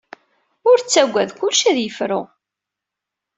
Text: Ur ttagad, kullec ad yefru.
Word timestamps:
Ur 0.69 0.77
ttagad, 0.79 1.29
kullec 1.37 1.63
ad 1.69 1.77
yefru. 1.79 2.21